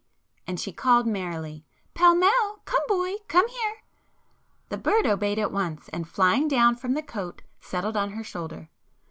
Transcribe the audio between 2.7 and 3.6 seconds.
boy!—come